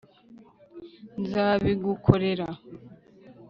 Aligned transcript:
Nzabigukorera 1.21 2.47